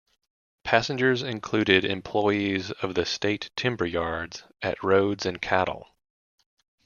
[0.63, 5.93] Passengers included employees of the State Timber yards at Rhodes and cattle.